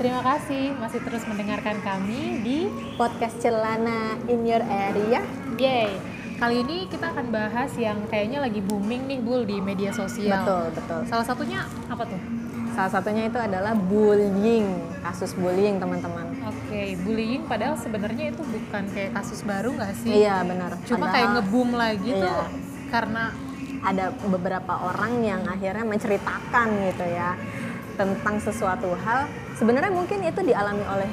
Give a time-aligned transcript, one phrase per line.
[0.00, 5.20] Terima kasih masih terus mendengarkan kami di Podcast Celana in your area.
[5.60, 5.92] Yay.
[6.40, 10.40] Kali ini kita akan bahas yang kayaknya lagi booming nih Bul di media sosial.
[10.40, 11.00] Betul, betul.
[11.04, 12.16] Salah satunya apa tuh?
[12.72, 14.72] Salah satunya itu adalah bullying,
[15.04, 16.32] kasus bullying teman-teman.
[16.48, 20.24] Oke, bullying padahal sebenarnya itu bukan kayak kasus baru nggak sih?
[20.24, 20.80] Iya benar.
[20.88, 22.88] Cuma kayak ngebum lagi tuh Iya.
[22.88, 23.36] karena
[23.84, 27.36] ada beberapa orang yang akhirnya menceritakan gitu ya
[28.00, 29.28] tentang sesuatu hal
[29.60, 31.10] sebenarnya mungkin itu dialami oleh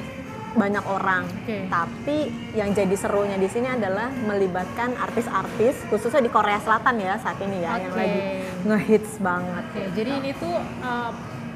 [0.48, 1.28] banyak orang.
[1.28, 1.68] Oke.
[1.68, 2.18] tapi
[2.56, 7.60] yang jadi serunya di sini adalah melibatkan artis-artis khususnya di Korea Selatan ya saat ini
[7.60, 8.00] ya yang Oke.
[8.00, 8.20] lagi
[8.64, 9.64] ngehits banget.
[9.68, 11.12] Oke, jadi ini tuh uh,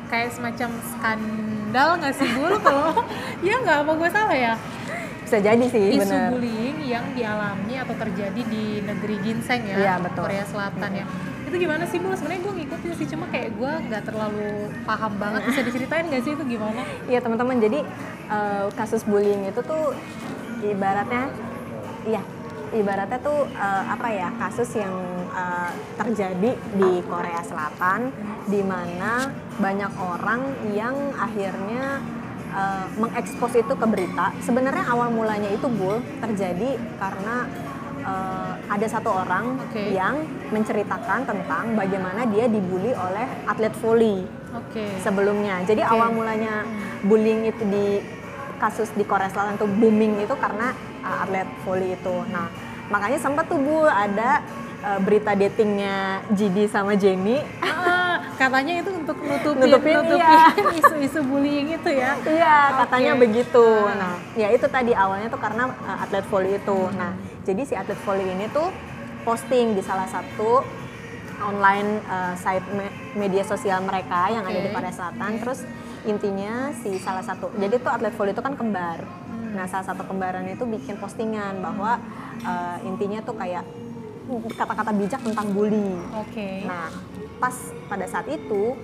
[0.07, 2.93] kayak semacam skandal nggak sih Bul kalau
[3.49, 4.55] ya nggak apa gue salah ya.
[5.25, 6.29] Bisa jadi sih isu bener.
[6.37, 10.29] bullying yang dialami atau terjadi di negeri ginseng ya Iya, betul.
[10.29, 11.07] Korea Selatan ya
[11.53, 15.41] itu gimana sih Bul sebenarnya gue ngikutin sih cuma kayak gue nggak terlalu paham banget.
[15.53, 16.81] Bisa diceritain nggak sih itu gimana?
[17.05, 17.85] Iya teman-teman, jadi
[18.33, 19.93] eh, kasus bullying itu tuh
[20.65, 21.29] ibaratnya,
[22.09, 22.25] iya
[22.73, 24.97] ibaratnya tuh eh, apa ya kasus yang
[25.29, 28.09] eh, terjadi di Korea Selatan,
[28.49, 29.29] di mana
[29.61, 30.41] banyak orang
[30.73, 32.01] yang akhirnya
[32.49, 34.33] eh, mengekspos itu ke berita.
[34.41, 37.45] Sebenarnya awal mulanya itu bul terjadi karena
[38.03, 39.95] eh, ada satu orang Oke.
[39.95, 44.23] yang menceritakan tentang bagaimana dia dibully oleh atlet voli
[44.53, 45.65] oke sebelumnya.
[45.65, 45.93] Jadi Oke.
[45.93, 46.67] awal mulanya
[47.07, 48.03] bullying itu di
[48.63, 50.71] kasus di Korea Selatan tuh booming itu karena
[51.03, 52.17] uh, atlet voli itu.
[52.31, 52.47] Nah,
[52.87, 54.39] makanya sempat tuh Bu ada
[54.87, 57.43] uh, berita datingnya Jidi sama Jenny.
[58.43, 60.45] Katanya itu untuk nutupin Nutupin, nutupin iya.
[60.83, 63.21] isu-isu bullying itu ya Iya, katanya Oke.
[63.23, 63.67] begitu.
[63.87, 63.95] Ah.
[63.95, 66.79] Nah, ya itu tadi awalnya tuh karena uh, atlet voli itu.
[66.93, 67.13] Nah,
[67.43, 68.69] jadi si atlet voli ini tuh
[69.23, 70.67] posting di salah satu
[71.43, 74.71] online uh, site me- media sosial mereka yang ada di.
[74.71, 75.31] Korea Selatan.
[75.39, 75.61] Terus
[76.03, 78.99] intinya si salah satu, jadi tuh atlet voli itu kan kembar.
[79.03, 79.55] Hmm.
[79.55, 81.99] Nah, salah satu kembaran itu bikin postingan bahwa
[82.43, 83.63] uh, intinya tuh kayak
[84.57, 85.99] kata-kata bijak tentang bully.
[86.15, 86.89] oke Nah,
[87.43, 87.57] pas
[87.91, 88.79] pada saat itu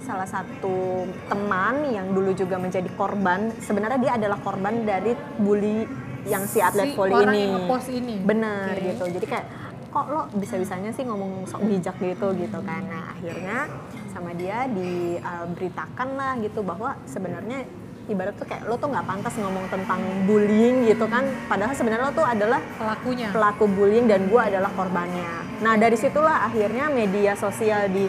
[0.00, 5.84] salah satu teman yang dulu juga menjadi korban, sebenarnya dia adalah korban dari bully
[6.24, 7.44] yang si atlet Si voli ini.
[7.44, 8.16] yang ini?
[8.24, 8.88] Bener Oke.
[8.88, 9.04] gitu.
[9.20, 9.46] Jadi kayak
[9.88, 12.82] kok lo bisa-bisanya sih ngomong sok bijak gitu gitu kan.
[12.88, 13.68] Nah, akhirnya
[14.08, 17.68] sama dia diberitakan lah gitu bahwa sebenarnya
[18.08, 22.14] ibarat tuh kayak lo tuh nggak pantas ngomong tentang bullying gitu kan padahal sebenarnya lo
[22.16, 25.60] tuh adalah pelakunya pelaku bullying dan gue adalah korbannya.
[25.60, 28.08] Nah dari situlah akhirnya media sosial di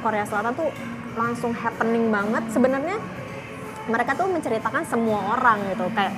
[0.00, 0.70] Korea Selatan tuh
[1.18, 2.48] langsung happening banget.
[2.54, 2.96] Sebenarnya
[3.90, 6.14] mereka tuh menceritakan semua orang gitu kayak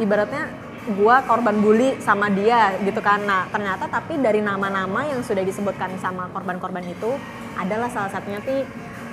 [0.00, 0.48] ibaratnya
[0.82, 3.22] gue korban bully sama dia gitu kan.
[3.22, 7.14] Nah ternyata tapi dari nama-nama yang sudah disebutkan sama korban-korban itu
[7.54, 8.64] adalah salah satunya tuh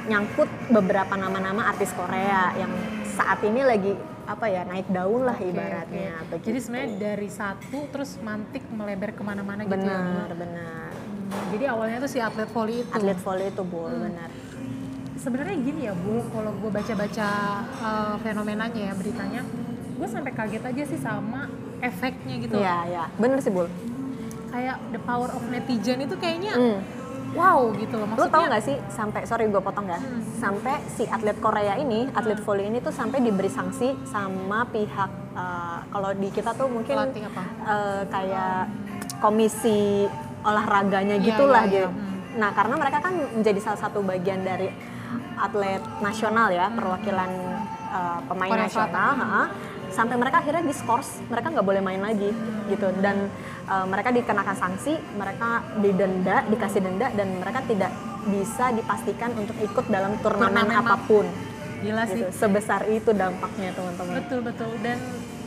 [0.10, 2.72] nyangkut beberapa nama-nama artis Korea yang
[3.20, 3.92] saat ini lagi
[4.26, 6.24] apa ya naik daun lah ibaratnya.
[6.24, 6.38] oke.
[6.38, 6.64] Jadi begitu.
[6.64, 10.00] sebenarnya dari satu terus mantik melebar ke mana-mana gitu ya.
[10.00, 10.88] benar benar
[11.30, 12.90] Hmm, Jadi awalnya tuh si atlet voli itu.
[12.90, 14.02] atlet volley itu bol Hmm.
[14.04, 14.30] benar
[15.14, 17.28] Sebenarnya gini ya Bu, kalau gue baca-baca
[17.78, 19.42] uh, fenomenanya ya beritanya,
[19.94, 22.56] gue sampai kaget aja sih sama efeknya gitu.
[22.56, 23.68] iya iya benar sih bol
[24.50, 26.80] Kayak the power of netizen itu kayaknya Hmm.
[27.32, 28.06] Wow gitu loh.
[28.06, 30.22] lu Maksudnya tau nggak sih sampai sorry gue potong ya Hmm.
[30.36, 35.80] sampai si atlet Korea ini atlet volley ini tuh sampai diberi sanksi sama pihak eh,
[35.88, 38.70] kalau di kita tuh mungkin eh, kayak
[39.20, 40.08] komisi
[40.42, 41.80] olahraganya Iya, gitulah iya, iya.
[41.82, 41.90] gitu.
[41.92, 42.08] Hmm.
[42.40, 44.72] Nah, karena mereka kan menjadi salah satu bagian dari
[45.36, 47.32] atlet nasional ya, perwakilan
[47.90, 49.20] eh, pemain Korea nasional, Selatan.
[49.20, 49.44] ha-ha.
[49.90, 52.30] Sampai mereka akhirnya diskors, mereka nggak boleh main lagi
[52.68, 53.28] gitu dan
[53.66, 57.92] eh, mereka dikenakan sanksi, mereka didenda, dikasih denda dan mereka tidak
[58.26, 61.26] bisa dipastikan untuk ikut dalam turnamen Turnamen ap- apa pun.
[61.80, 62.22] Gila sih.
[62.22, 62.36] Gitu.
[62.36, 64.14] Sebesar itu dampaknya teman-teman.
[64.18, 65.00] Betul betul dan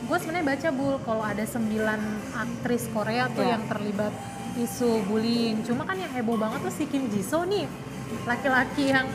[0.03, 1.63] gue sebenarnya baca bul kalau ada 9
[2.35, 3.55] aktris Korea tuh Ya.
[3.55, 4.13] yang terlibat
[4.55, 5.61] isu bullying.
[5.63, 7.65] Cuma kan yang heboh banget tuh si Kim Jisoo nih
[8.25, 9.09] laki-laki yang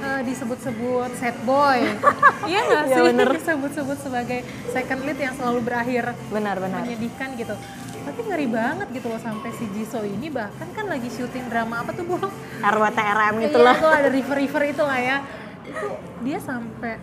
[0.00, 1.80] eh, disebut-sebut sad boy.
[2.50, 3.04] iya nggak Iya, sih?
[3.06, 3.28] bener.
[3.32, 6.82] Disebut-sebut sebagai second lead yang selalu berakhir Benar-benar.
[6.82, 7.54] menyedihkan gitu.
[7.98, 11.92] Tapi ngeri banget gitu loh sampai si Jisoo ini bahkan kan lagi syuting drama apa
[11.92, 12.16] tuh bu?
[12.58, 13.76] RWTRM Iya, itulah.
[13.76, 15.16] itu ada river-river itu lah ya.
[15.62, 15.86] Itu
[16.22, 16.96] dia sampai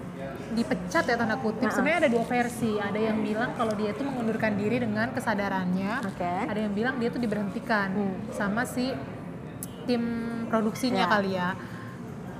[0.48, 1.68] dipecat ya tanda kutip.
[1.68, 1.74] Nah.
[1.74, 2.74] Sebenarnya ada dua versi.
[2.76, 5.94] Ada yang bilang kalau dia itu mengundurkan diri dengan kesadarannya.
[6.06, 6.34] Oke.
[6.48, 8.16] Ada yang bilang dia tuh diberhentikan Hmm.
[8.32, 8.90] sama si
[9.86, 10.02] tim
[10.48, 11.12] produksinya Ya.
[11.12, 11.50] kali ya.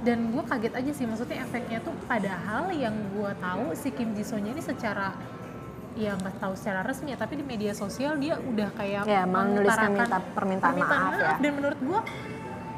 [0.06, 4.54] Dan gue kaget aja sih, maksudnya efeknya tuh padahal yang gue tahu si Kim Jisoo-nya
[4.54, 5.18] ini secara
[5.96, 9.90] ya nggak tahu secara resmi ya, tapi di media sosial dia udah kayak Ya, menuliskan
[9.90, 11.34] mengutarakan minta permintaan maaf ya.
[11.40, 12.00] dan menurut gua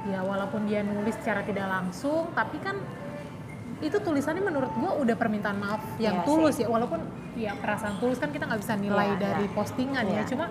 [0.07, 2.77] ya walaupun dia nulis secara tidak langsung tapi kan
[3.77, 7.01] itu tulisannya menurut gue udah permintaan maaf yang Iya tulus ya walaupun
[7.35, 9.53] ya perasaan tulus kan kita nggak bisa nilai Iya, dari iya.
[9.53, 10.23] postingan ya Iya.
[10.25, 10.45] cuma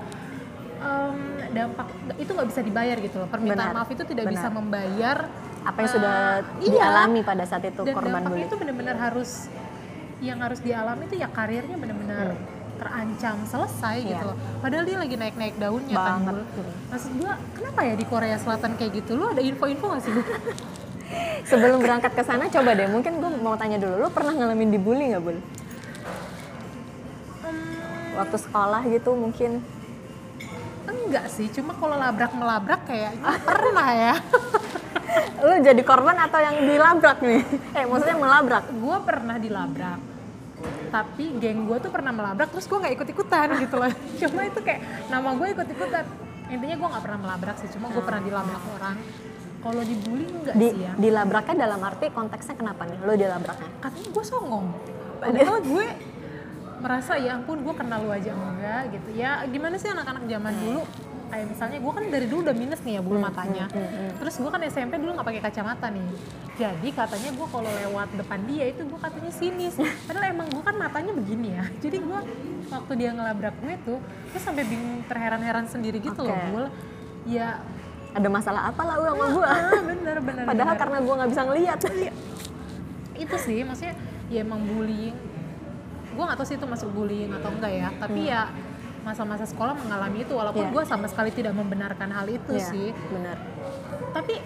[0.76, 1.18] em,
[1.50, 1.86] dampak
[2.16, 4.56] itu nggak bisa dibayar gitu loh permintaan Benar, maaf itu tidak bisa benar.
[4.60, 5.18] membayar
[5.66, 6.16] apa yang sudah
[6.60, 6.70] iya.
[6.72, 9.50] dialami pada saat itu dan korban bully itu benar-benar harus
[10.18, 12.54] yang harus dialami itu ya karirnya benar-benar Hmm.
[12.76, 14.08] terancam selesai Iya.
[14.12, 16.34] gitu loh padahal dia lagi naik-naik daunnya kan Banget.
[16.36, 16.44] Bul.
[16.60, 16.74] Hmm.
[16.86, 20.24] maksud gua kenapa ya di Korea Selatan kayak gitu lu ada info-info gak sih Bul?
[21.46, 25.04] sebelum berangkat ke sana coba deh mungkin gue mau tanya dulu lu pernah ngalamin dibully
[25.08, 25.38] nggak bul
[27.38, 29.62] Hmm, waktu sekolah gitu mungkin
[30.84, 34.14] enggak sih cuma kalau labrak melabrak kayaknya pernah ya
[35.46, 37.42] lu jadi korban atau yang dilabrak nih?
[37.78, 38.64] Eh maksudnya melabrak?
[38.74, 40.16] Gue pernah dilabrak
[40.86, 43.92] tapi geng gue tuh pernah melabrak terus gue nggak ikut ikutan gitu loh.
[44.24, 44.80] Cuma itu kayak
[45.12, 46.04] nama gue ikut ikutan
[46.46, 48.96] intinya gue nggak pernah melabrak sih cuma gue pernah dilabrak orang.
[49.66, 50.92] Kalau dibully enggak di, sih ya.
[50.94, 53.70] dilabraknya dalam arti konteksnya kenapa nih lu dilabraknya?
[53.82, 54.66] Katanya gue songong.
[55.18, 55.86] Padahal gue
[56.76, 59.08] merasa ya ampun gue kenal lu aja enggak gitu.
[59.18, 60.82] Ya gimana sih anak-anak zaman dulu
[61.26, 63.66] kayak misalnya gue kan dari dulu udah minus nih ya bulu matanya.
[64.18, 66.08] terus gue kan SMP dulu nggak pakai kacamata nih.
[66.56, 69.74] Jadi katanya gue kalau lewat depan dia itu gue katanya sinis.
[70.08, 71.64] Padahal emang gue kan matanya begini ya.
[71.84, 72.18] Jadi gue
[72.72, 76.48] waktu dia ngelabrak gue tuh gue sampai bingung terheran-heran sendiri gitu loh Oke.
[76.52, 76.66] bul.
[77.28, 77.60] Ya.
[78.16, 80.80] Ada masalah apa lah lu sama gue ah, bener bener padahal bener.
[80.80, 81.78] karena gue nggak bisa ngelihat
[83.28, 83.94] itu sih maksudnya
[84.32, 85.16] ya emang bullying.
[86.16, 87.88] Gue nggak tahu sih itu masuk bullying atau enggak ya.
[88.00, 88.48] Tapi ya
[89.06, 90.72] masa-masa sekolah mengalami itu walaupun Iya.
[90.72, 93.38] gue sama sekali tidak membenarkan hal itu Iya, sih benar
[94.10, 94.42] tapi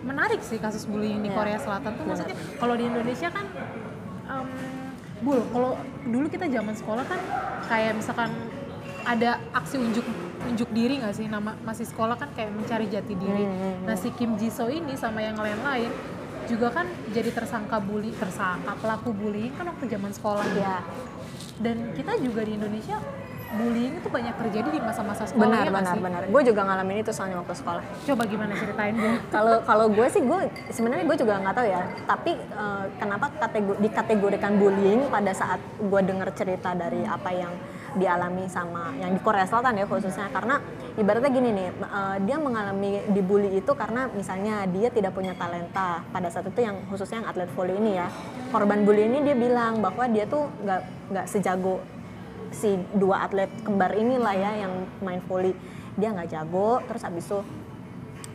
[0.00, 1.36] menarik sih kasus bullying di Iya.
[1.36, 2.10] Korea Selatan tuh Benar.
[2.14, 3.46] maksudnya kalau di Indonesia kan
[4.28, 4.48] em,
[5.18, 5.74] bul kalau
[6.04, 7.18] dulu kita zaman sekolah kan
[7.66, 8.30] kayak misalkan
[9.02, 10.06] ada aksi unjuk
[10.44, 13.96] unjuk diri nggak sih nama masih sekolah kan kayak mencari jati diri Hmm, hmm, nah
[13.96, 15.90] si Kim Ji So ini sama yang lain-lain
[16.46, 20.80] juga kan jadi tersangka bully tersangka pelaku bullying kan waktu zaman sekolah ya
[21.58, 22.96] dan kita juga di Indonesia
[23.48, 26.02] bullying itu banyak terjadi di masa-masa sekolah benar ya benar sih?
[26.04, 26.22] benar.
[26.28, 27.82] Gue juga ngalamin itu soalnya waktu sekolah.
[28.04, 31.82] Coba gimana ceritain gue kalau kalau gue sih gue sebenarnya gue juga nggak tahu ya.
[32.04, 37.52] Tapi eh, kenapa kategori dikategorikan bullying pada saat gue dengar cerita dari apa yang
[37.96, 40.28] dialami sama yang di Korea Selatan ya khususnya.
[40.28, 40.60] Karena
[41.00, 46.04] ibaratnya gini nih eh, dia mengalami dibully itu karena misalnya dia tidak punya talenta.
[46.12, 48.12] Pada saat itu yang khususnya yang atlet volley ini ya.
[48.52, 50.80] Korban bully ini dia bilang bahwa dia tuh nggak
[51.16, 51.80] nggak sejago
[52.54, 54.72] si dua atlet kembar inilah ya yang
[55.04, 55.52] main volley
[55.98, 57.40] dia nggak jago terus habis itu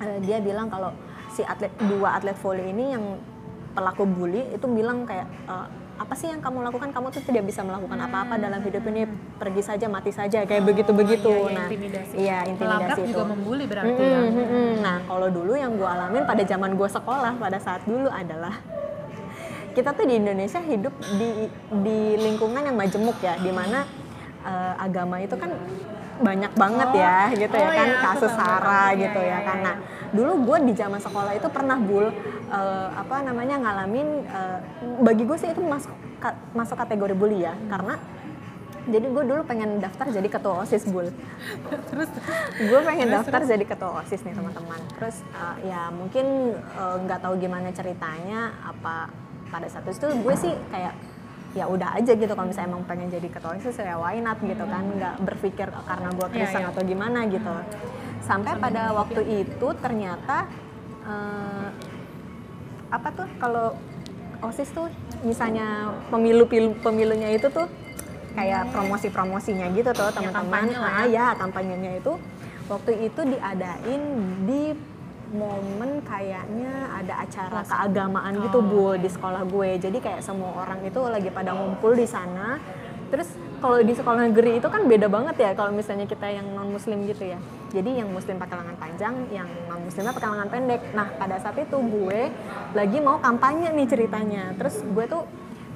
[0.01, 0.93] eh, dia bilang kalau
[1.33, 3.03] si atlet dua atlet volley ini yang
[3.73, 6.89] pelaku bully itu bilang kayak eh, apa sih yang kamu lakukan?
[6.89, 9.05] Kamu tuh tidak bisa melakukan apa-apa dalam hidup ini.
[9.37, 12.13] Pergi saja mati saja kayak begitu begitu iya, iya, nah intimidasi.
[12.17, 13.11] iya Melabrak intimidasi itu.
[13.13, 14.81] juga membuli berarti Mm-mm, ya.
[14.81, 18.55] nah kalau dulu yang gue alamin pada zaman gue sekolah pada saat dulu adalah
[19.75, 21.29] kita tuh di Indonesia hidup di
[21.83, 23.83] di lingkungan yang majemuk ya di mana
[24.43, 25.51] eh, agama itu kan
[26.15, 26.95] banyak banget Oh.
[26.95, 28.69] ya gitu ya Oh, kan iya, aku kasus tahu, sara tahu.
[28.69, 29.59] Iya, gitu iya, ya iya, kan.
[29.59, 29.75] iya.
[30.13, 32.05] dulu gue di zaman sekolah itu pernah bul
[32.47, 34.57] eh, apa namanya ngalamin eh,
[34.99, 37.57] bagi gue sih itu masuk ka- masuk kategori bully ya.
[37.65, 37.97] Karena
[38.83, 41.07] jadi gue dulu pengen daftar jadi ketua osis bul.
[41.89, 42.09] Terus?
[42.61, 44.79] Gue pengen daftar jadi ketua osis nih teman-teman.
[44.93, 46.25] Terus uh, ya mungkin
[46.75, 49.07] uh, nggak tahu gimana ceritanya apa
[49.49, 50.93] pada saat itu gue sih kayak
[51.53, 52.33] ya udah aja gitu.
[52.33, 54.83] Kalau misalnya emang pengen jadi ketua osis ya why not gitu kan?
[54.85, 56.69] Nggak berpikir karena gue Kristen iya.
[56.73, 57.53] atau gimana gitu.
[58.25, 60.49] Sampai pada waktu itu ternyata
[61.05, 61.67] uh,
[62.93, 63.73] apa tuh kalau
[64.43, 64.91] osis tuh
[65.23, 66.45] misalnya pemilu
[66.83, 67.65] pemilunya itu tuh
[68.33, 70.67] kayak promosi-promosinya gitu tuh teman-teman.
[70.67, 72.13] kampanye lah Ah, ya kampanyenya itu.
[72.65, 74.01] Waktu itu diadain
[74.47, 74.73] di
[75.33, 79.81] momen kayaknya ada acara keagamaan gitu bu di sekolah gue.
[79.81, 82.61] Jadi kayak semua orang itu lagi pada ngumpul di sana.
[83.09, 83.29] Terus
[83.61, 87.05] kalau di sekolah negeri itu kan beda banget ya kalau misalnya kita yang non muslim
[87.09, 87.39] gitu ya.
[87.73, 90.81] Jadi yang muslim pakai lengan panjang yang non muslimnya pakai lengan pendek.
[90.93, 92.19] Nah pada saat itu gue
[92.77, 94.53] lagi mau kampanye nih ceritanya.
[94.57, 95.25] Terus gue tuh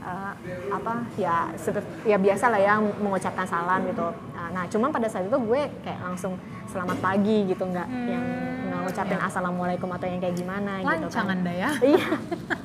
[0.07, 0.33] eh,
[0.71, 4.07] apa ya seperti ya biasa lah ya mengucapkan salam gitu.
[4.31, 6.39] Nah, nah cuman pada saat itu gue kayak langsung
[6.71, 8.25] selamat pagi gitu nggak yang
[8.67, 11.69] nggak ngucapin assalamualaikum atau yang kayak gimana gitu lancang kan anda ya.
[11.83, 12.09] iya.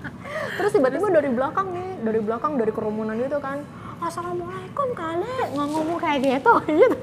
[0.58, 3.66] Terus tiba-tiba dari belakang nih dari belakang dari kerumunan gitu kan
[4.02, 6.54] assalamualaikum kale nggak ngomong kayak gitu.
[6.70, 6.96] Gitu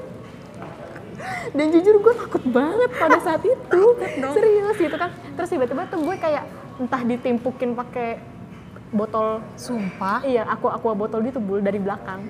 [1.56, 3.82] dan jujur gue takut banget pada saat itu.
[4.36, 5.10] Serius gitu kan.
[5.36, 6.44] Terus tiba-tiba tuh gue kayak
[6.80, 8.20] entah ditimpukin pakai
[8.90, 10.22] botol Sumpah.
[10.22, 12.26] iya aku aqua botol gitu bul dari belakang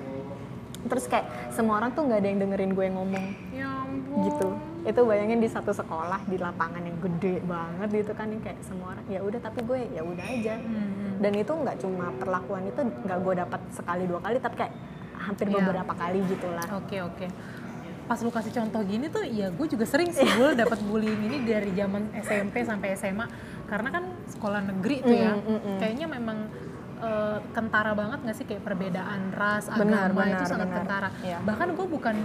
[0.83, 4.17] terus kayak semua orang tuh nggak ada yang dengerin gue ngomong Ya ampun.
[4.25, 4.47] gitu
[4.81, 8.87] itu bayangin di satu sekolah di lapangan yang gede banget gitu kan yang kayak semua
[8.91, 11.21] orang ya udah tapi gue ya udah aja Hmm.
[11.21, 14.73] dan itu nggak cuma perlakuan itu nggak gue dapat sekali dua kali tapi kayak
[15.15, 15.55] hampir Iya.
[15.59, 17.25] beberapa kali gitu lah Oke oke.
[18.01, 21.45] Pas lu kasih contoh gini tuh, ya gue juga sering sih gue dapat bullying ini
[21.45, 23.23] dari zaman SMP sampai SMA
[23.65, 25.77] karena kan sekolah negeri tuh ya, Mm, mm, mm.
[25.77, 26.37] kayaknya memang
[26.99, 30.77] eh, kentara banget nggak sih kayak perbedaan ras, Benar, agama itu benar, sangat benar.
[30.79, 31.09] kentara.
[31.21, 31.37] Iya.
[31.41, 32.15] Bahkan gue bukan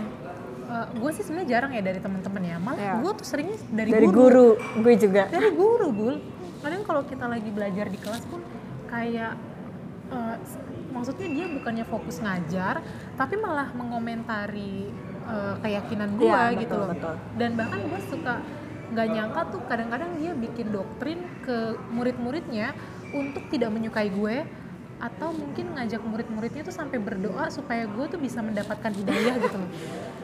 [0.92, 2.94] gue sih sebenarnya jarang ya dari teman-teman ya, malah Iya.
[2.98, 4.58] gue tuh sering dari, dari guru.
[4.58, 6.16] guru gue juga Dari guru, Bul.
[6.58, 8.42] Kadang kalau kita lagi belajar di kelas pun
[8.86, 9.32] kayak
[10.08, 10.58] eh, s-
[10.88, 12.82] maksudnya dia bukannya fokus ngajar,
[13.14, 14.90] tapi malah mengomentari
[15.24, 16.88] eh, keyakinan gue Iya, gitu betul, loh.
[16.92, 17.14] betul.
[17.36, 18.34] Dan bahkan gue suka
[18.92, 22.74] nggak nyangka tuh kadang-kadang dia bikin doktrin ke murid-muridnya
[23.10, 24.46] untuk tidak menyukai gue
[24.96, 29.70] atau mungkin ngajak murid-muridnya tuh sampai berdoa supaya gue tuh bisa mendapatkan hidayah gitu loh.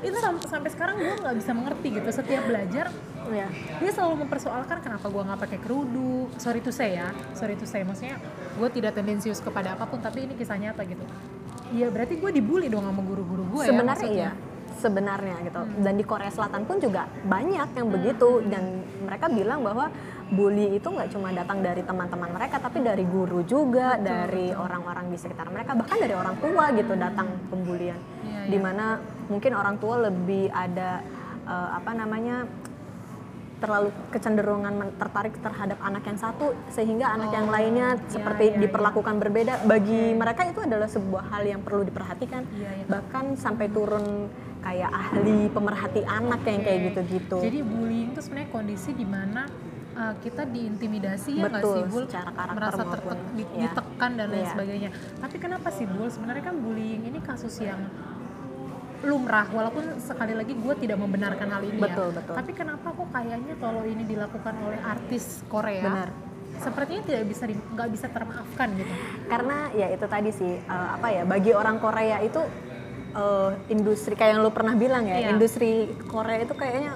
[0.00, 2.08] Itu sampai, sampai sekarang gue nggak bisa mengerti gitu.
[2.08, 2.88] Setiap belajar
[3.30, 3.46] ya
[3.78, 7.86] dia selalu mempersoalkan kenapa gua nggak pakai kerudung sorry to say ya sorry to say
[7.86, 8.18] maksudnya
[8.58, 11.06] gue tidak tendensius kepada apa pun tapi ini kisah nyata gitu
[11.72, 14.32] Iya berarti gue dibully dong sama guru-guru gue ya sebenarnya maksudnya.
[14.36, 15.60] iya sebenarnya gitu.
[15.60, 15.82] Hmm.
[15.84, 18.40] dan di Korea Selatan pun juga banyak yang begitu.
[18.46, 19.90] Dan mereka bilang bahwa
[20.32, 25.12] bully itu nggak cuma datang dari teman-teman mereka tapi dari guru juga Betul, dari orang-orang
[25.12, 28.00] di sekitar mereka bahkan dari orang tua gitu datang pembulian.
[28.24, 28.48] Iya, iya.
[28.48, 28.96] di mana
[29.28, 31.04] mungkin orang tua lebih ada
[31.44, 32.48] eh, apa namanya
[33.62, 38.54] terlalu kecenderungan tertarik terhadap anak yang satu sehingga anak yang Oh, lainnya iya, seperti iya,
[38.58, 38.62] iya.
[38.66, 39.54] diperlakukan berbeda.
[39.70, 42.42] Bagi mereka itu adalah sebuah hal yang perlu diperhatikan.
[42.50, 42.84] Iya, iya.
[42.90, 44.26] bahkan sampai turun
[44.62, 49.42] kayak ahli pemerhati anak yang kayak gitu-gitu Jadi bullying itu sebenarnya kondisi di mana
[49.92, 52.04] uh, kita diintimidasi ya nggak sih Bul?
[52.06, 53.62] secara karakter merasa tertek- di- iya.
[53.68, 54.50] ditekan dan lain Iya.
[54.50, 54.90] sebagainya.
[55.18, 56.08] Tapi kenapa sih Bul?
[56.08, 57.80] Sebenarnya kan bullying ini kasus yang
[59.02, 62.22] lumrah walaupun sekali lagi gue tidak membenarkan hal ini Betul, ya.
[62.22, 62.34] betul.
[62.38, 66.08] Tapi kenapa kok kayaknya kalau ini dilakukan oleh artis Korea Benar.
[66.54, 68.92] sepertinya tidak bisa nggak bisa termaafkan gitu.
[69.26, 72.38] karena ya itu tadi sih eh, apa ya bagi orang Korea itu
[73.12, 75.28] eh, industri kayak yang lu pernah bilang ya Iya.
[75.36, 76.92] industri Korea itu kayaknya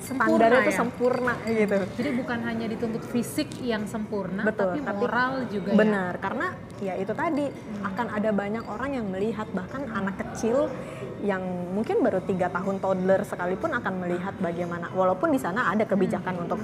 [0.00, 0.78] standarnya itu ya?
[0.80, 5.76] sempurna gitu Jadi bukan hanya dituntut fisik yang sempurna, Betul, tapi tapi moral juga ya.
[5.76, 6.46] Benar, karena
[6.80, 7.44] ya itu tadi
[7.84, 10.72] akan ada banyak orang yang melihat bahkan anak kecil
[11.20, 11.44] yang
[11.76, 16.60] mungkin baru tiga tahun toddler sekalipun akan melihat bagaimana walaupun di sana ada kebijakan untuk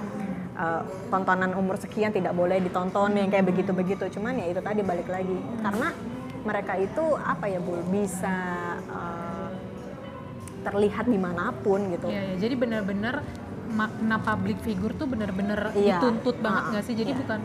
[0.57, 0.81] uh,
[1.13, 5.37] tontonan umur sekian tidak boleh ditonton yang kayak begitu-begitu cuman ya itu tadi balik lagi
[5.61, 5.93] karena
[6.47, 8.37] mereka itu apa ya bu bisa
[8.87, 9.51] uh,
[10.63, 12.35] terlihat di mana pun gitu Iya, ya.
[12.41, 13.15] jadi benar-benar
[13.69, 15.99] makna public figure tuh benar-benar Iya.
[15.99, 16.95] dituntut banget Ah, nggak sih?
[16.95, 17.19] Jadi iya.
[17.19, 17.41] bukan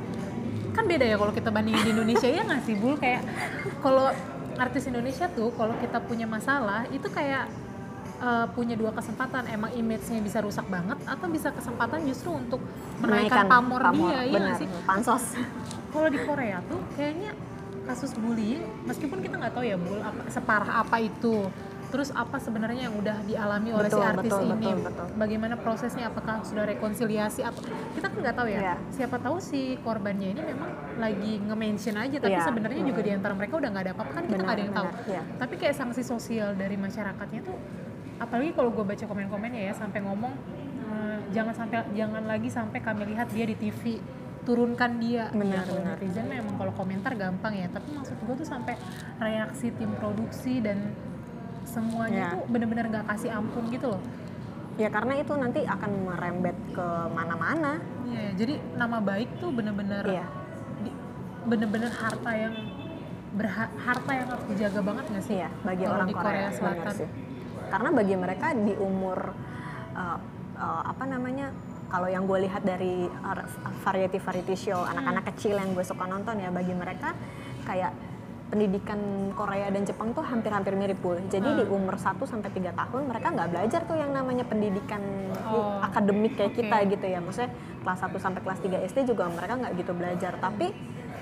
[0.72, 3.22] kan beda ya kalau kita bandingin di Indonesia ya nggak sih Bul kayak
[3.82, 4.08] kalau
[4.56, 7.52] artis Indonesia tuh kalau kita punya masalah itu kayak
[8.22, 12.64] eh, punya dua kesempatan emang image-nya bisa rusak banget atau bisa kesempatan justru untuk
[12.98, 14.68] menaikkan pamor, dia ya benar nggak sih?
[14.86, 15.24] pansos
[15.92, 17.36] Kalau di Korea tuh kayaknya
[17.84, 21.50] kasus bullying meskipun kita nggak tahu ya Bul apa, separah apa itu.
[21.92, 24.64] Terus apa sebenarnya yang udah dialami oleh si Betul, artis betul, ini?
[24.64, 25.06] betul, betul.
[25.14, 26.08] bagaimana prosesnya?
[26.08, 27.44] Apakah sudah rekonsiliasi?
[27.44, 28.60] Atau kita kan nggak tahu ya.
[28.62, 28.76] Iya.
[28.90, 32.48] siapa tahu si korbannya ini memang lagi nge-mention aja tapi Iya.
[32.48, 34.90] sebenarnya juga di antara mereka udah nggak ada apa-apa kan kita nggak ada yang tahu.
[35.06, 35.22] Iya.
[35.36, 37.58] tapi kayak sanksi sosial dari masyarakatnya tuh
[38.18, 40.32] apalagi kalau gue baca komen-komennya ya sampai ngomong
[40.86, 44.00] "Eh, jangan sampai jangan lagi sampai kami lihat dia di TV
[44.42, 45.96] turunkan dia Benar, ya, benar.
[45.96, 48.74] netizen memang kalau komentar gampang ya tapi maksud gue tuh sampai
[49.18, 50.98] reaksi tim produksi dan
[51.64, 52.34] semuanya Iya.
[52.34, 54.02] tuh bener-bener nggak kasih ampun gitu loh
[54.76, 60.26] ya karena itu nanti akan merembet ke mana-mana Iya, jadi nama baik tuh bener-bener Iya.
[60.82, 60.98] di-
[61.44, 62.56] bener-bener harta yang
[63.32, 66.94] berha- harta yang harus dijaga banget nggak sih Iya, bagi orang di Korea, Korea Selatan
[66.98, 67.10] sih.
[67.72, 69.20] Karena bagi mereka di umur
[69.94, 70.18] uh,
[70.58, 71.56] uh, apa namanya?
[71.92, 73.46] Kalau yang gue lihat dari uh,
[73.84, 77.12] variety variety show anak-anak kecil yang gue suka nonton ya, bagi mereka
[77.68, 77.92] kayak
[78.48, 79.00] pendidikan
[79.32, 81.20] Korea dan Jepang tuh hampir-hampir mirip pul.
[81.32, 85.00] Jadi di umur 1 sampai 3 tahun mereka nggak belajar tuh yang namanya pendidikan
[85.52, 86.60] Oh, akademik kayak oke.
[86.64, 87.20] kita gitu ya.
[87.24, 87.52] Maksudnya
[87.84, 90.34] kelas 1 sampai kelas 3 SD juga mereka nggak gitu belajar.
[90.40, 90.68] Tapi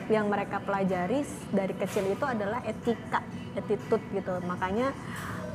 [0.09, 1.21] yang mereka pelajari
[1.53, 3.21] dari kecil itu adalah etika,
[3.53, 4.33] attitude gitu.
[4.45, 4.89] Makanya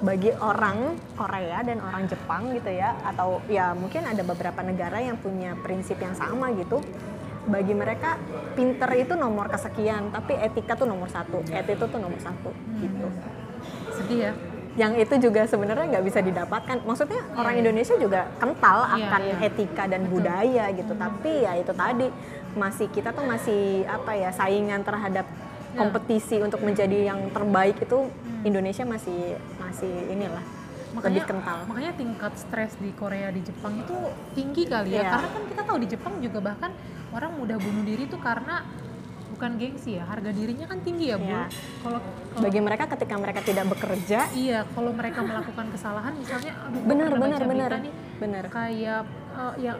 [0.03, 5.21] bagi orang Korea dan orang Jepang gitu ya, atau ya mungkin ada beberapa negara yang
[5.21, 6.83] punya prinsip yang sama gitu.
[7.45, 8.17] Bagi mereka
[8.57, 13.07] pinter itu nomor kesekian, tapi etika tuh nomor satu, attitude tuh nomor satu gitu.
[13.95, 14.33] sedih ya
[14.75, 16.83] Yang itu juga sebenarnya nggak bisa didapatkan.
[16.83, 19.37] Maksudnya orang Indonesia juga kental Iya, akan iya.
[19.47, 20.93] etika dan budaya gitu.
[20.99, 22.11] Tapi ya itu tadi
[22.59, 25.29] masih kita tuh masih apa ya saingan terhadap
[25.75, 25.83] Ya.
[25.83, 28.07] kompetisi untuk menjadi yang terbaik itu
[28.47, 29.35] Indonesia masih
[29.65, 30.45] masih inilah
[30.95, 31.59] lebih kental.
[31.67, 33.97] makanya tingkat stres di Korea di Jepang itu
[34.33, 35.11] tinggi kali ya Iya.
[35.11, 36.71] karena kan kita tahu di Jepang juga bahkan
[37.11, 38.63] orang mudah bunuh diri tuh karena
[39.27, 41.43] bukan gengsi ya harga dirinya kan tinggi ya bu Iya.
[41.83, 41.99] kalau
[42.37, 47.41] Bagi mereka ketika mereka tidak bekerja, iya kalau mereka melakukan kesalahan misalnya aduh benar benar
[47.43, 48.45] benar nih, benar.
[48.49, 49.03] kayak
[49.35, 49.73] eh, ya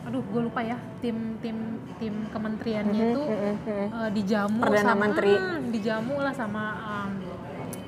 [0.00, 1.56] aduh gue lupa ya tim tim
[1.96, 3.86] tim kementeriannya Mhm, itu mhm, mhm.
[3.90, 5.32] eh, dijamu Perdana sama Menteri.
[5.34, 7.12] Hmm, dijamu lah sama em,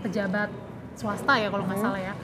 [0.00, 0.48] pejabat
[0.94, 1.86] swasta ya kalau nggak Mhm.
[1.86, 2.14] salah ya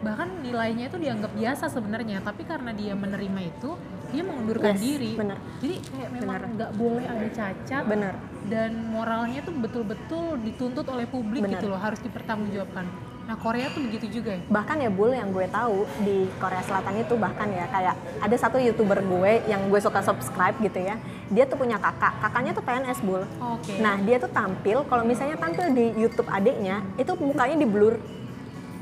[0.00, 3.76] bahkan nilainya itu dianggap biasa sebenarnya tapi karena dia menerima itu
[4.10, 5.38] dia mengundurkan Yes, diri benar.
[5.60, 8.14] jadi kayak memang nggak boleh ada cacat Benar.
[8.48, 11.60] dan moralnya tuh betul-betul dituntut oleh publik Benar.
[11.60, 12.88] gitu loh harus dipertanggungjawabkan
[13.30, 14.42] nah Korea tuh begitu juga ya?
[14.50, 18.58] Bahkan ya bul yang gue tahu di Korea Selatan itu bahkan ya kayak ada satu
[18.58, 20.98] youtuber gue yang gue suka subscribe gitu ya
[21.30, 22.18] dia tuh punya kakak.
[22.18, 23.22] Kakaknya tuh PNS bul.
[23.38, 23.78] Oke.
[23.78, 28.02] Nah dia tuh tampil kalau misalnya tampil di YouTube adiknya itu mukanya di blur.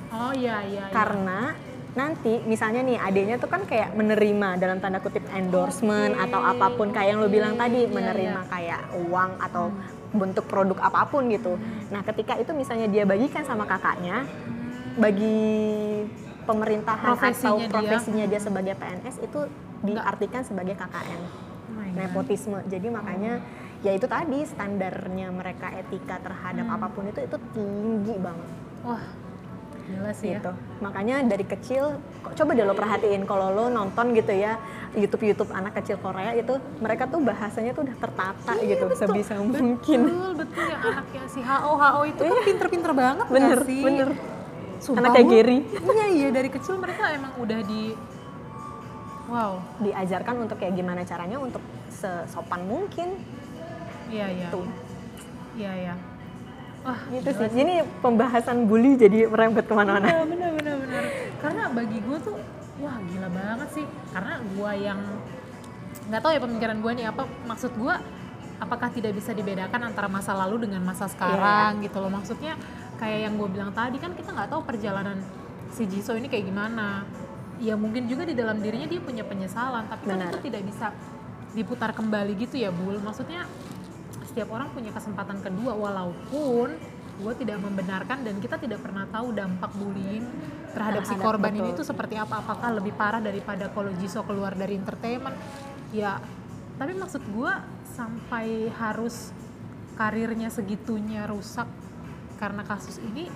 [0.09, 0.93] Oh iya iya, iya.
[0.97, 1.53] karena
[1.99, 6.67] nanti misalnya nih adiknya tuh kan kayak menerima dalam tanda kutip endorsement Oke, atau apa
[6.79, 9.75] pun kayak yang lo bilang tadi iya, menerima kayak uang atau
[10.15, 11.59] bentuk produk apa pun gitu.
[11.91, 14.23] Nah ketika itu misalnya dia bagikan sama kakaknya
[14.95, 15.43] bagi
[16.47, 17.75] pemerintahan atau Profesinya dia.
[17.75, 19.41] profesinya dia sebagai PNS itu
[19.83, 21.23] diartikan sebagai KKN
[21.69, 22.63] Oh nepotisme.
[22.71, 23.43] Jadi makanya
[23.83, 26.77] ya itu tadi standarnya mereka etika terhadap Hmm.
[26.79, 28.49] apa pun itu itu tinggi banget
[28.83, 29.03] wah
[30.11, 30.53] sih ya gitu.
[30.79, 34.57] Makanya dari kecil, kok coba deh lo perhatiin kalau lo nonton gitu ya
[34.93, 39.01] YouTube YouTube anak kecil Korea itu mereka tuh bahasanya tuh udah tertata Iya, gitu betul.
[39.05, 40.01] sebisa mungkin.
[40.05, 44.09] betul betul yang anaknya si HO HO itu kan pinter-pinter banget Bener, sih bener.
[44.79, 45.29] Sumpah, Anak kayak.
[45.29, 45.59] Gary.
[45.67, 47.93] iya iya dari kecil mereka emang udah di
[49.27, 53.19] wow Diajarkan untuk kayak gimana caranya untuk sesopan mungkin
[54.09, 54.49] iya iya
[55.59, 55.95] iya iya
[56.85, 57.49] wah Gitu sih.
[57.55, 60.07] Ini pembahasan bully jadi merembet ke mana-mana.
[60.07, 61.05] Bener, bener, bener, bener.
[61.39, 62.37] Karena bagi gue tuh,
[62.83, 63.87] wah gila banget sih.
[64.15, 65.01] Karena gue yang
[66.09, 67.95] nggak tahu ya pemikiran gue nih apa maksud gue
[68.59, 72.57] apakah tidak bisa dibedakan antara masa lalu dengan masa sekarang gitu loh maksudnya
[72.97, 75.21] kayak yang gue bilang tadi kan kita nggak tahu perjalanan
[75.71, 77.05] si Jisoo ini kayak gimana
[77.61, 80.31] ya mungkin juga di dalam dirinya dia punya penyesalan tapi kan Benar.
[80.33, 80.87] itu tidak bisa
[81.53, 83.47] diputar kembali gitu ya Bul maksudnya
[84.39, 86.71] setiap orang punya kesempatan kedua walaupun
[87.19, 90.23] gue tidak membenarkan dan kita tidak pernah tahu dampak bullying
[90.71, 91.83] terhadap, si Terhadap, korban ini betul.
[91.83, 95.35] tuh seperti apa apakah lebih parah daripada kalau Jisoo keluar dari entertainment
[95.91, 96.23] ya
[96.79, 97.51] tapi maksud gue
[97.99, 99.35] sampai harus
[99.99, 101.67] karirnya segitunya rusak
[102.39, 103.27] karena kasus ini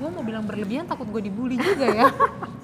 [0.00, 2.08] gue mau bilang berlebihan takut gue dibully juga ya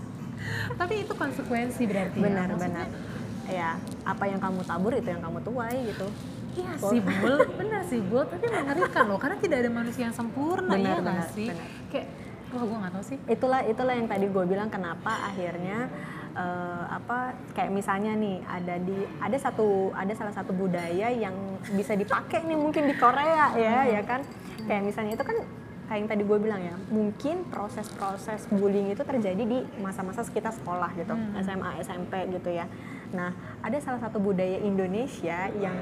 [0.81, 2.25] tapi itu konsekuensi berarti ya.
[2.33, 3.53] Benar, Maksudnya, benar.
[3.53, 3.77] Ya,
[4.09, 6.09] apa yang kamu tabur itu yang kamu tuai gitu.
[6.53, 10.69] Iya sih Bul, benar sih Bul, tapi mengerikan loh karena tidak ada manusia yang sempurna
[10.69, 11.49] Benar, ya nggak benar, sih?
[11.89, 12.07] Kayak,
[12.51, 13.19] wah gue nggak tahu sih.
[13.27, 15.89] itulah itulah yang tadi gue bilang kenapa akhirnya
[16.33, 17.19] eh, apa
[17.53, 21.33] kayak misalnya nih ada di ada satu ada salah satu budaya yang
[21.73, 24.21] bisa dipakai nih mungkin di Korea ya ya kan?
[24.63, 25.37] Kayak misalnya itu kan
[25.83, 30.89] kayak yang tadi gue bilang ya mungkin proses-proses bullying itu terjadi di masa-masa kita sekolah
[30.95, 31.37] gitu Hmm.
[31.39, 32.65] SMA SMP gitu ya.
[33.13, 35.77] Nah ada salah satu budaya Indonesia yang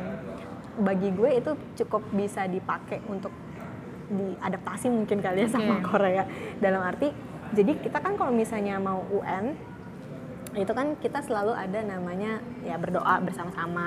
[0.80, 1.52] bagi gue itu
[1.84, 3.32] cukup bisa dipakai untuk
[4.10, 5.86] diadaptasi mungkin kali ya sama Oke.
[5.86, 6.24] Korea
[6.58, 7.14] dalam arti
[7.54, 9.54] jadi kita kan kalau misalnya mau UN
[10.50, 13.86] itu kan kita selalu ada namanya ya berdoa bersama-sama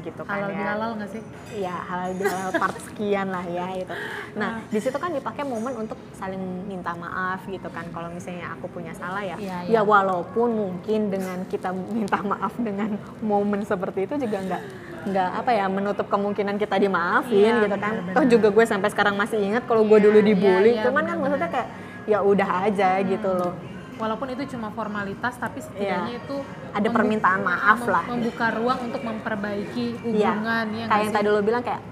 [0.00, 1.22] gitu kan Halal ya bihalal nggak sih?
[1.56, 3.94] ya halal bihalal part sekian lah ya gitu.
[4.34, 7.88] Nah di situ kan dipakai momen untuk saling minta maaf gitu kan.
[7.88, 9.72] Kalau misalnya aku punya salah ya, Iya, iya.
[9.72, 14.62] ya walaupun mungkin dengan kita minta maaf dengan momen seperti itu juga nggak
[15.02, 17.92] nggak apa ya menutup kemungkinan kita dimaafin Iya, gitu kan.
[17.98, 18.14] benar-benar.
[18.14, 20.94] Toh juga gue sampai sekarang masih ingat kalau gue Iya, dulu iya, dibully, iya, cuman
[21.00, 21.22] kan benar-benar.
[21.24, 21.68] maksudnya kayak
[22.02, 23.52] ya udah aja gitu loh.
[24.02, 26.20] Walaupun itu cuma formalitas, tapi setidaknya Iya.
[26.20, 26.36] itu
[26.72, 28.02] Ada permintaan maaf lah.
[28.04, 31.16] Membuka ruang untuk memperbaiki Iya, hubungan ya kayak yang sih?
[31.16, 31.82] tadi lo bilang kayak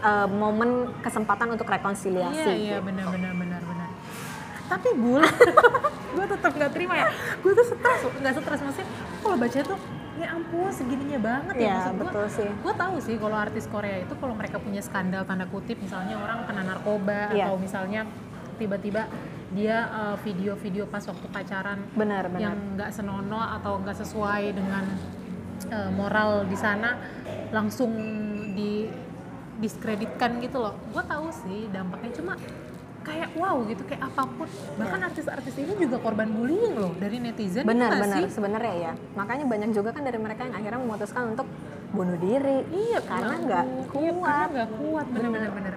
[0.00, 2.40] eh, momen kesempatan untuk rekonsiliasi.
[2.42, 2.88] Iya iya gitu.
[2.88, 3.88] benar benar benar benar.
[4.66, 5.22] Tapi bul,
[6.14, 7.06] gue tetap nggak terima ya.
[7.38, 8.88] Gue tuh stres, nggak stres maksudnya.
[9.20, 9.78] Kalau baca tuh,
[10.16, 11.60] ya ampun segininya banget ya.
[11.60, 12.48] Iya, Maksud gua, betul sih.
[12.56, 16.38] Gue tahu sih kalau artis Korea itu kalau mereka punya skandal tanda kutip, misalnya orang
[16.44, 17.46] kena narkoba Iya.
[17.46, 18.00] atau misalnya
[18.56, 19.02] tiba-tiba
[19.50, 22.40] dia uh, video-video pas waktu pacaran Benar, benar.
[22.40, 24.84] yang nggak senonoh atau nggak sesuai dengan
[25.74, 26.94] uh, moral di sana
[27.50, 27.90] langsung
[28.54, 28.86] di
[29.60, 30.78] diskreditkan gitu loh.
[30.94, 32.32] Gue tahu sih dampaknya cuma
[33.00, 34.48] kayak wow gitu kayak apa pun.
[34.78, 38.18] Bahkan artis-artis ini juga korban bullying loh dari netizen benar ya benar.
[38.22, 38.26] sih?
[38.30, 38.92] sebenarnya ya.
[39.18, 41.46] Makanya banyak juga kan dari mereka yang akhirnya memutuskan untuk
[41.90, 42.62] bunuh diri.
[42.70, 43.46] Iya karena ampun.
[43.50, 44.48] nggak Iya, karena kuat.
[44.54, 45.06] nggak kuat.
[45.10, 45.74] Bener-bener bener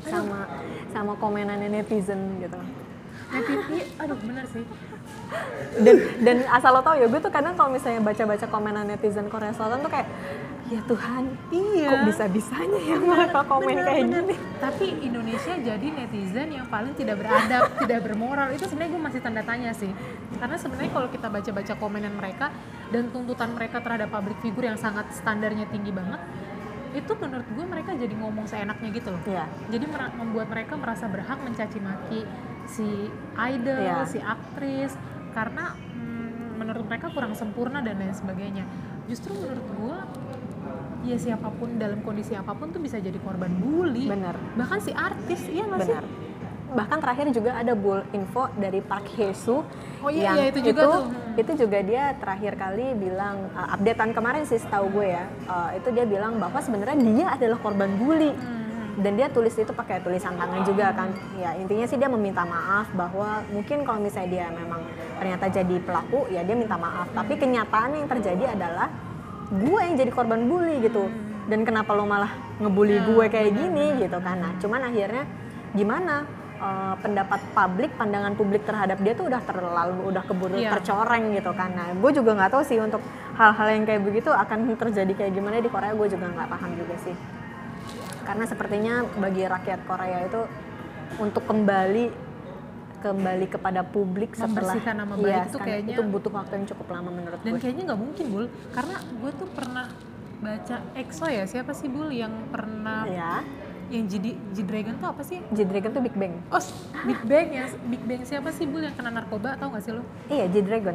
[0.00, 0.48] sama
[0.90, 2.56] sama komenannya netizen gitu
[3.30, 4.64] iya, aduh bener sih
[5.80, 9.54] dan dan asal lo tau ya gue tuh kadang kalau misalnya baca-baca komenan netizen Korea
[9.54, 10.08] Selatan tuh kayak
[10.70, 14.22] ya Tuhan iya kok bisa-bisanya ya mereka komen Bener, kayak bener.
[14.22, 18.54] gini Tapi Indonesia jadi netizen yang paling tidak beradab, tidak bermoral.
[18.54, 19.90] Itu sebenarnya gue masih tanda tanya sih.
[20.36, 22.54] Karena sebenarnya kalau kita baca-baca komenan mereka
[22.94, 26.20] dan tuntutan mereka terhadap public figure yang sangat standarnya tinggi banget,
[26.92, 29.22] itu menurut gue mereka jadi ngomong seenaknya gitu loh.
[29.26, 29.44] Iya.
[29.74, 29.84] Jadi
[30.18, 32.20] membuat mereka merasa berhak mencaci maki
[32.70, 32.86] si
[33.36, 34.06] idol, Iya.
[34.06, 34.94] si aktris
[35.30, 38.64] karena mm, menurut mereka kurang sempurna dan lain sebagainya.
[39.04, 39.96] Justru menurut gue
[41.02, 44.92] ya siapa pun dalam kondisi apa pun tuh bisa jadi korban bully benar bahkan si
[44.92, 45.96] artis iya nggak sih
[46.70, 49.64] bahkan terakhir juga ada bull info dari Park Hae-soo
[50.00, 51.02] Oh iya, yang iya, itu juga tuh.
[51.08, 51.34] Hmm.
[51.36, 55.88] itu juga dia terakhir kali bilang uh, updatean kemarin sih setahu gue ya uh, itu
[55.88, 58.59] dia bilang bahwa sebenarnya dia adalah korban bully Hmm.
[59.00, 61.08] Dan dia tulis itu pakai tulisan tangan juga kan.
[61.40, 64.84] Ya intinya sih dia meminta maaf bahwa mungkin kalau misalnya dia memang
[65.16, 67.08] ternyata jadi pelaku ya dia minta maaf.
[67.10, 68.92] Tapi kenyataan yang terjadi adalah
[69.50, 71.08] gue yang jadi korban bully gitu.
[71.48, 74.36] Dan kenapa lo malah ngebully Ya, gue kayak gini gitu kan.
[74.38, 75.24] Nah cuman akhirnya
[75.72, 76.14] gimana
[76.60, 80.76] eh, pendapat publik pandangan publik terhadap dia tuh udah terlalu udah keburu Iya.
[80.76, 81.72] tercoreng gitu kan.
[81.72, 83.00] Nah gue juga nggak tahu sih untuk
[83.40, 85.64] hal-hal yang kayak begitu akan terjadi kayak gimana.
[85.64, 87.39] Di Korea gue juga nggak paham juga sih
[88.30, 90.40] karena sepertinya bagi rakyat Korea itu
[91.18, 92.30] untuk kembali
[93.02, 96.66] kembali kepada publik setelah Membersihkan nama Iya, baik itu kan, kayaknya- itu butuh waktu yang
[96.70, 98.46] cukup lama menurut dan gue kayaknya nggak mungkin bul.
[98.70, 99.86] Karena gue tuh pernah
[100.38, 103.42] baca EXO ya siapa sih bul yang pernah ya
[103.90, 105.42] yang jadi G Dragon tuh apa sih?
[105.50, 106.38] G-Dragon tuh Big Bang.
[106.48, 106.62] Oh
[107.02, 110.06] Big Bang ya Big Bang siapa sih bul yang kena narkoba tau gak sih lo
[110.30, 110.94] iya G-Dragon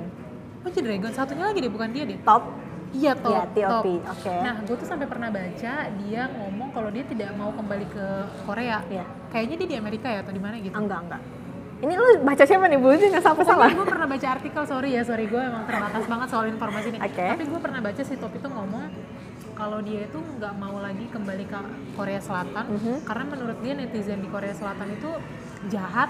[0.63, 2.15] oh G Dragon satunya lagi deh bukan dia deh?
[2.23, 2.47] Top
[2.95, 4.35] iya top Iya, TOP, oke.
[4.39, 8.05] nah gue tuh sampai pernah baca dia ngomong kalau dia tidak mau kembali ke
[8.43, 9.03] Korea Iya.
[9.29, 11.21] kayaknya dia di Amerika ya atau di mana gitu enggak enggak
[11.75, 12.95] ini lu baca siapa nih Bu?
[12.95, 16.27] Sih nggak sampai salah gue pernah baca artikel, sorry ya, sorry gue emang terbatas banget
[16.31, 16.97] soal informasi ini.
[16.97, 17.27] Oke.
[17.35, 18.83] Tapi gue pernah baca si Top itu ngomong
[19.53, 21.59] kalau dia itu nggak mau lagi kembali ke
[21.93, 22.95] Korea Selatan Mhm.
[23.03, 25.11] karena menurut dia netizen di Korea Selatan itu
[25.67, 26.07] jahat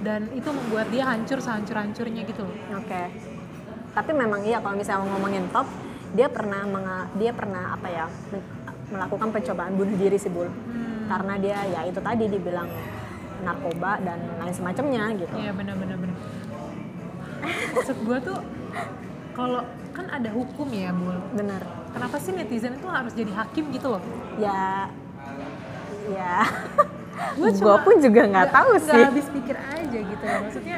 [0.00, 2.56] dan itu membuat dia hancur sehancur-hancurnya gitu loh.
[2.78, 3.02] Oke.
[3.90, 5.66] Tapi memang iya kalau misalnya ngomongin top,
[6.10, 8.04] dia pernah menga- dia pernah apa ya
[8.90, 10.50] melakukan pencobaan bunuh diri sih Bul.
[10.50, 11.06] Hmm.
[11.06, 12.66] Karena dia ya itu tadi dibilang
[13.40, 15.34] narkoba dan lain semacamnya gitu.
[15.34, 16.16] Iya benar-benar benar.
[17.72, 18.38] Maksud gue tuh
[19.32, 21.18] kalau kan ada hukum ya, Bul.
[21.32, 21.62] Benar.
[21.90, 24.02] Kenapa sih netizen itu harus jadi hakim gitu loh?
[24.38, 24.90] Ya
[26.10, 26.42] ya
[27.36, 29.02] Gua gue pun juga nggak tahu Nggak sih.
[29.06, 30.38] habis pikir aja gitu loh.
[30.42, 30.76] Maksudnya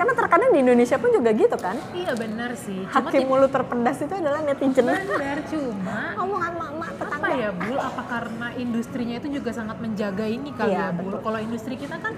[0.00, 1.76] Karena terkadang di Indonesia pun juga gitu kan.
[1.92, 2.88] iya benar sih.
[2.88, 4.88] Cuma Hakim mulut terpedas itu adalah netizen.
[4.88, 7.28] benar cuma Omongan mama apa tetangga.
[7.36, 11.20] ya Bul apa karena industrinya itu juga sangat menjaga ini kali Iya, ya Bul betul.
[11.20, 12.16] kalau industri kita kan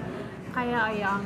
[0.49, 1.21] kayak yang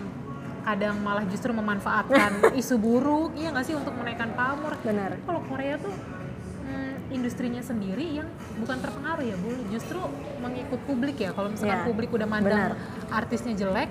[0.63, 5.13] kadang malah justru memanfaatkan isu buruk iya nggak sih untuk menaikkan pamor Benar.
[5.21, 5.93] Kalau Korea tuh
[6.63, 10.01] hmm, industrinya sendiri yang bukan terpengaruh ya Bul justru
[10.37, 12.81] mengikut publik ya kalau misalkan Iya, publik udah mandang benar.
[13.09, 13.87] artisnya jelek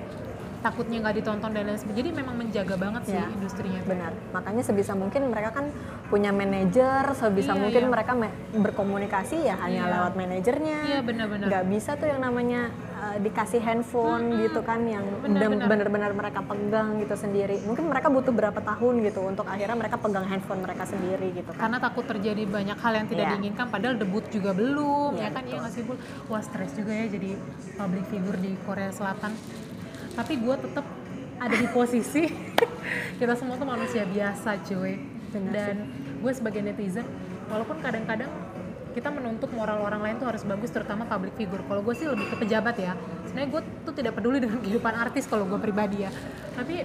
[0.66, 3.26] takutnya nggak ditonton dan lain sebagainya jadi memang menjaga banget sih Iya.
[3.30, 3.80] industrinya.
[3.82, 4.12] Benar.
[4.32, 5.66] Makanya sebisa mungkin mereka kan
[6.06, 7.90] punya manajer, sebisa Iya, mungkin iya.
[7.90, 9.92] mereka me- berkomunikasi ya hanya Iya.
[9.92, 10.78] lewat manajernya.
[10.84, 12.60] iya benar-benar Nggak bisa tuh yang namanya
[12.96, 17.62] uh, dikasih handphone gitu kan yang benar-benar mereka pegang gitu sendiri.
[17.62, 21.66] Mungkin mereka butuh berapa tahun gitu untuk akhirnya mereka pegang handphone mereka sendiri gitu kan.
[21.66, 23.32] karena takut terjadi banyak hal yang tidak Iya.
[23.34, 26.90] diinginkan padahal debut juga belum Iya, ya kan iya nggak sih Bul wah stres juga
[26.90, 27.30] ya jadi
[27.74, 29.32] public figure di Korea Selatan
[30.16, 30.86] tapi gue tetap
[31.36, 32.24] ada di posisi
[33.20, 34.96] kita semua tuh manusia biasa cuy.
[35.36, 35.76] Benar dan
[36.24, 37.04] gue sebagai netizen
[37.52, 38.32] walaupun kadang-kadang
[38.96, 41.60] kita menuntut moral orang lain tuh harus bagus terutama public figure.
[41.68, 42.96] Kalau gue sih lebih ke pejabat ya.
[43.28, 46.10] Sebenarnya gue tuh tidak peduli dengan kehidupan artis kalau gue pribadi ya.
[46.56, 46.80] Tapi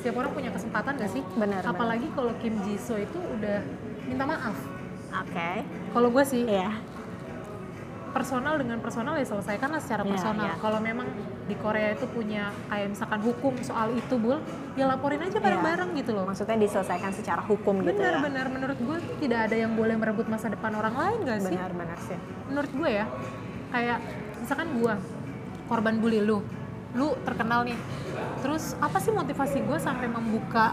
[0.00, 1.20] setiap orang punya kesempatan gak sih?
[1.36, 3.60] Benar, apalagi kalau Kim Ji Soo itu udah
[4.08, 4.56] minta maaf.
[5.14, 5.62] Oke.
[5.94, 6.74] kalau gue sih Iya.
[8.14, 10.56] Personal dengan personal ya selesaikanlah secara Iya, personal iya.
[10.56, 11.10] kalau memang
[11.44, 14.38] di Korea itu punya kayak misalkan hukum soal itu bul
[14.72, 18.14] ya laporin aja bareng-bareng gitu loh Maksudnya diselesaikan secara hukum gitu ya.
[18.14, 21.98] benar-benar menurut gue tidak ada yang boleh merebut masa depan orang lain gak sih Benar-benar
[22.00, 22.18] sih.
[22.46, 23.06] menurut gue ya
[23.68, 23.98] kayak
[24.38, 24.94] misalkan gue
[25.64, 26.38] korban bully lu
[26.94, 27.74] lu terkenal nih
[28.38, 30.70] terus apa sih motivasi gue sampai membuka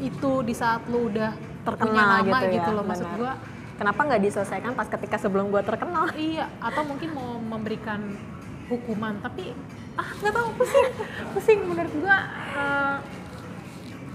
[0.00, 2.72] itu di saat lu udah punya Terkenal nama gitu ya.
[2.72, 3.32] loh maksud gue
[3.80, 6.12] Kenapa nggak diselesaikan pas ketika sebelum gua terkenal?
[6.12, 8.12] iya atau mungkin mau memberikan
[8.68, 9.56] hukuman tapi
[9.96, 10.88] ah nggak tahu pusing
[11.32, 12.16] pusing menurut gue
[12.60, 12.96] eh,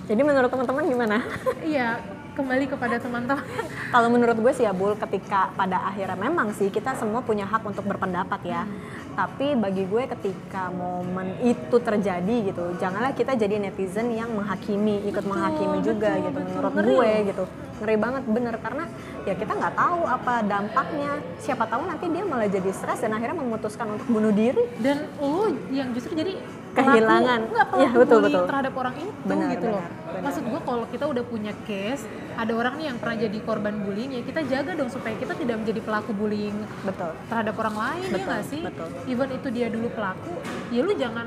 [0.06, 1.18] Jadi menurut teman-teman gimana?
[1.66, 1.98] iya
[2.36, 3.48] kembali kepada teman-teman.
[3.90, 7.64] Kalau menurut gue sih ya Bul, ketika pada akhirnya memang sih kita semua punya hak
[7.64, 8.68] untuk berpendapat ya.
[9.16, 15.24] tapi bagi gue ketika momen itu terjadi gitu janganlah kita jadi netizen yang menghakimi ikut
[15.24, 16.48] Betul, menghakimi juga betul, gitu betul.
[16.52, 17.44] menurut Ngeri gue gitu.
[17.76, 18.56] Ngeri banget bener.
[18.60, 18.84] Karena
[19.24, 21.12] ya kita nggak tahu apa dampaknya.
[21.40, 24.64] Siapa tahu nanti dia malah jadi stres dan akhirnya memutuskan untuk bunuh diri.
[24.84, 26.36] Dan lo yang justru jadi
[26.76, 27.42] Kehilangan.
[27.48, 28.44] pelaku, Iya, betul, betul.
[28.46, 30.22] terhadap orang itu Benar, gitu loh benar, benar.
[30.22, 34.12] maksud gue kalau kita udah punya case ada orang nih yang pernah jadi korban bullying
[34.12, 38.12] ya kita jaga dong supaya kita tidak menjadi pelaku bullying betul terhadap orang lain ya
[38.14, 38.88] Betul, nggak sih betul.
[39.06, 40.34] even itu dia dulu pelaku
[40.68, 41.26] ya lu jangan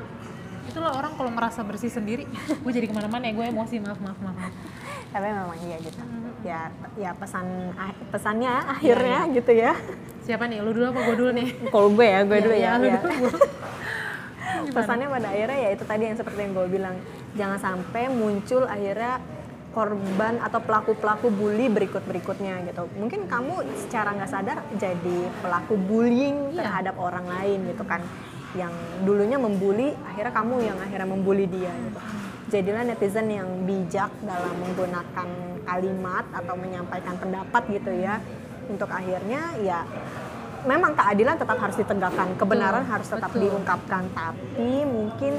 [0.63, 2.23] itulah orang kalau ngerasa bersih sendiri
[2.63, 4.51] gue jadi ke mana-mana ya gue emosi maaf maaf maaf,
[5.09, 6.31] tapi memang iya gitu Hmm.
[6.41, 6.61] ya
[6.95, 7.43] ya pesan
[7.75, 9.73] ah- pesannya akhirnya Iya, gitu ya
[10.21, 12.63] siapa nih lu dulu apa gue dulu nih kalau gue ya gue Iya, dulu iya,
[12.63, 12.97] ya, lu ya.
[12.97, 13.31] dulu gua.
[13.31, 13.39] Gimana?
[14.71, 16.95] pesannya pada akhirnya ya itu tadi yang seperti yang gue bilang.
[17.37, 19.21] Jangan sampai muncul akhirnya
[19.69, 22.89] korban atau pelaku-pelaku bully berikut-berikutnya gitu.
[22.97, 26.65] Mungkin kamu secara nggak sadar jadi pelaku bullying Iya.
[26.65, 28.01] terhadap orang lain gitu kan.
[28.57, 28.73] Yang
[29.05, 31.99] dulunya membuli akhirnya kamu yang akhirnya membuli dia gitu.
[32.49, 35.27] Jadilah netizen yang bijak dalam menggunakan
[35.69, 38.17] kalimat atau menyampaikan pendapat gitu ya.
[38.65, 39.85] Untuk akhirnya ya
[40.65, 43.41] memang keadilan tetap harus ditegakkan kebenaran Betul, harus tetap betul.
[43.47, 44.03] diungkapkan.
[44.11, 45.33] Tapi mungkin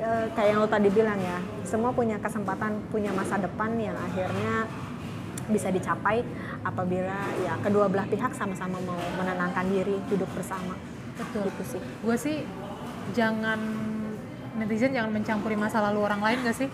[0.00, 4.66] eh, kayak yang lo tadi bilang ya semua punya kesempatan punya masa depan yang akhirnya
[5.48, 6.20] bisa dicapai
[6.60, 10.76] apabila ya kedua belah pihak sama-sama mau menenangkan diri duduk bersama.
[11.16, 11.48] Betul.
[11.50, 11.80] Gitu sih.
[12.04, 12.36] Gue sih
[13.16, 13.58] jangan
[14.58, 16.68] netizen jangan mencampuri masa lalu orang lain gak sih?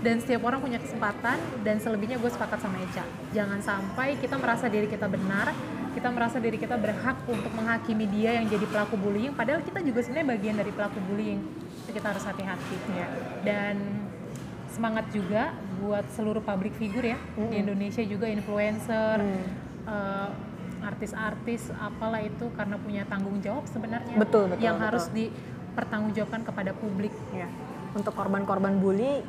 [0.00, 3.04] Dan setiap orang punya kesempatan dan selebihnya gue sepakat sama Eca.
[3.36, 5.52] Jangan sampai kita merasa diri kita benar
[5.90, 10.00] kita merasa diri kita berhak untuk menghakimi dia yang jadi pelaku bullying padahal kita juga
[10.04, 11.40] sebenarnya bagian dari pelaku bullying.
[11.86, 12.76] Itu kita harus hati-hati.
[12.94, 13.06] Ya.
[13.42, 13.76] dan
[14.70, 15.50] semangat juga
[15.82, 17.18] buat seluruh public figure ya
[17.50, 19.44] di Indonesia juga influencer Mm.
[19.90, 20.28] eh,
[20.80, 24.86] artis-artis apalah itu karena punya tanggung jawab sebenarnya Betul, betul, yang betul.
[24.88, 27.12] harus dipertanggungjawabkan kepada publik.
[27.34, 27.50] Ya
[27.90, 29.22] untuk korban-korban bully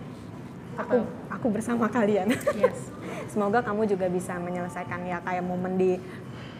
[0.78, 2.32] aku aku bersama kalian.
[2.56, 2.78] Yes.
[3.32, 5.91] Semoga kamu juga bisa menyelesaikan ya kayak momen di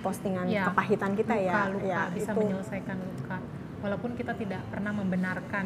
[0.02, 1.62] postingan Ya, kepahitan kita luka, ya.
[1.70, 2.42] luka ya bisa itu.
[2.42, 3.38] menyelesaikan luka.
[3.82, 5.66] Walaupun kita tidak pernah membenarkan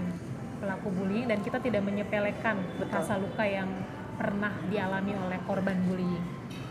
[0.55, 2.55] pelaku bullying dan kita tidak menyepelekan
[2.87, 3.67] rasa luka yang
[4.15, 6.23] pernah dialami oleh korban bullying.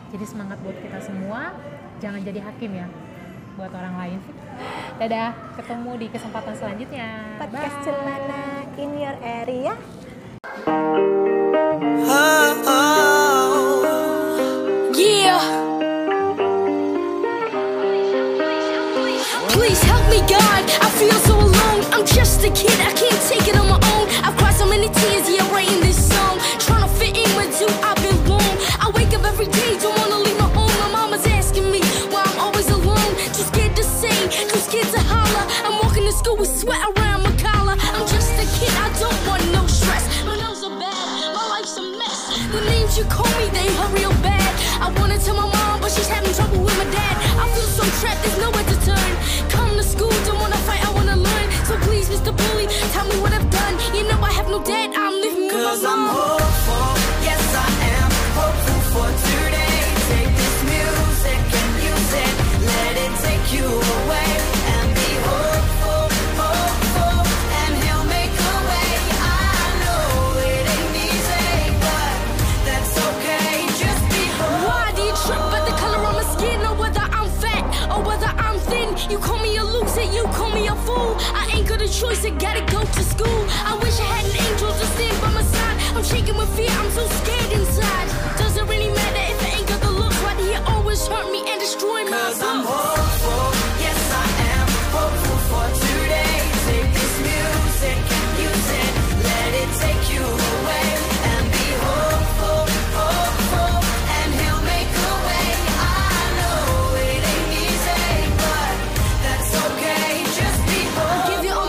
[0.09, 1.53] Jadi semangat buat kita semua.
[2.01, 2.89] Jangan jadi hakim ya
[3.55, 4.19] buat orang lain.
[4.97, 7.09] Dadah ketemu di kesempatan selanjutnya.
[7.39, 7.85] Podcast Bye.
[7.85, 8.45] celana
[8.79, 9.75] in your area
[55.85, 56.44] some hope.